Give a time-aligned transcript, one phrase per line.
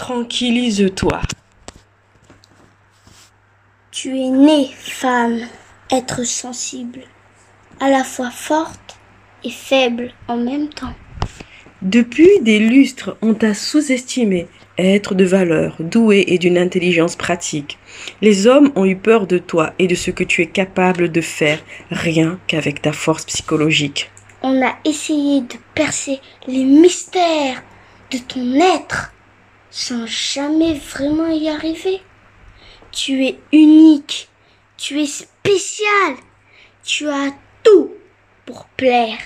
[0.00, 1.20] Tranquillise-toi.
[3.90, 5.40] Tu es née, femme,
[5.90, 7.00] être sensible,
[7.80, 8.98] à la fois forte
[9.44, 10.94] et faible en même temps.
[11.82, 17.78] Depuis des lustres, on t'a sous-estimé, être de valeur, doué et d'une intelligence pratique.
[18.22, 21.20] Les hommes ont eu peur de toi et de ce que tu es capable de
[21.20, 24.10] faire, rien qu'avec ta force psychologique.
[24.40, 27.62] On a essayé de percer les mystères
[28.10, 29.12] de ton être
[29.70, 32.02] sans jamais vraiment y arriver.
[32.92, 34.28] Tu es unique,
[34.76, 36.16] tu es spécial,
[36.82, 37.92] tu as tout
[38.46, 39.18] pour plaire,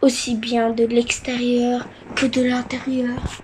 [0.00, 3.42] aussi bien de l'extérieur que de l'intérieur.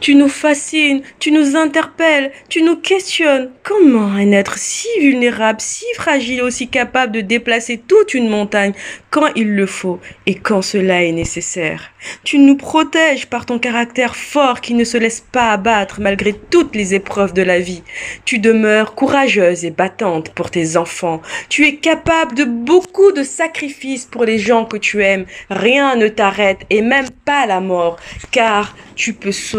[0.00, 3.50] Tu nous fascines, tu nous interpelles, tu nous questionnes.
[3.62, 8.72] Comment un être si vulnérable, si fragile, aussi capable de déplacer toute une montagne
[9.10, 11.90] quand il le faut et quand cela est nécessaire?
[12.22, 16.76] Tu nous protèges par ton caractère fort qui ne se laisse pas abattre malgré toutes
[16.76, 17.82] les épreuves de la vie.
[18.24, 21.20] Tu demeures courageuse et battante pour tes enfants.
[21.48, 25.26] Tu es capable de beaucoup de sacrifices pour les gens que tu aimes.
[25.50, 27.96] Rien ne t'arrête et même pas la mort,
[28.30, 29.55] car tu peux sauver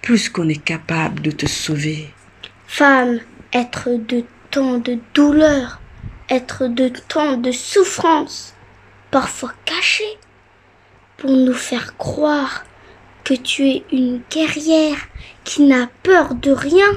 [0.00, 2.08] plus qu'on est capable de te sauver.
[2.66, 3.20] Femme,
[3.52, 5.80] être de tant de douleur,
[6.28, 8.54] être de tant de souffrance,
[9.10, 10.18] parfois cachée,
[11.16, 12.64] pour nous faire croire
[13.24, 14.98] que tu es une guerrière
[15.44, 16.90] qui n'a peur de rien.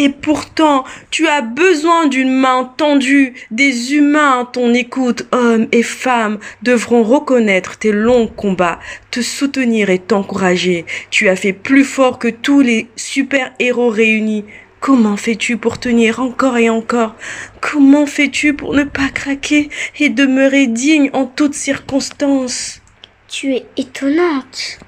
[0.00, 3.34] Et pourtant, tu as besoin d'une main tendue.
[3.50, 8.78] Des humains à ton écoute, hommes et femmes, devront reconnaître tes longs combats,
[9.10, 10.86] te soutenir et t'encourager.
[11.10, 14.44] Tu as fait plus fort que tous les super-héros réunis.
[14.78, 17.16] Comment fais-tu pour tenir encore et encore?
[17.60, 22.80] Comment fais-tu pour ne pas craquer et demeurer digne en toutes circonstances?
[23.26, 24.78] Tu es étonnante.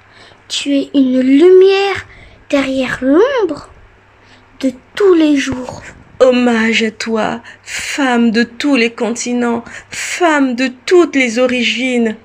[0.47, 2.07] Tu es une lumière
[2.49, 3.67] derrière l'ombre
[4.95, 5.81] tous les jours.
[6.19, 12.15] Hommage à toi, femme de tous les continents, femme de toutes les origines.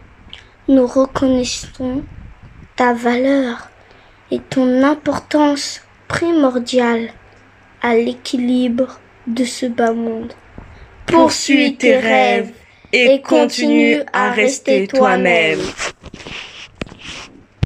[0.68, 2.02] Nous reconnaissons
[2.76, 3.70] ta valeur
[4.30, 7.10] et ton importance primordiale
[7.80, 10.32] à l'équilibre de ce bas monde.
[11.06, 12.50] Poursuis tes rêves
[12.92, 15.60] et continue à rester toi-même.